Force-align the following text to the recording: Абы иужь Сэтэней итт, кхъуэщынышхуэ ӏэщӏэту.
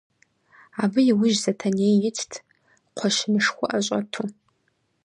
Абы 0.81 0.99
иужь 1.11 1.37
Сэтэней 1.43 1.95
итт, 2.09 2.31
кхъуэщынышхуэ 2.95 3.65
ӏэщӏэту. 3.71 4.23